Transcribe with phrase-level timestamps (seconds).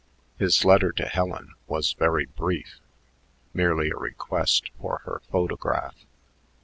[0.39, 2.79] His letter to Helen was very brief,
[3.53, 6.07] merely a request for her photograph.